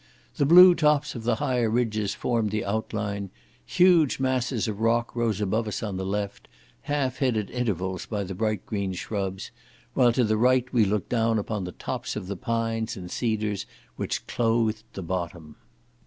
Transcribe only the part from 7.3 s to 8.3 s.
at intervals by